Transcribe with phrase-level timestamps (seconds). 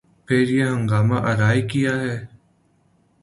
[0.27, 2.15] پھر یہ ہنگامہ آرائی کیا ہے؟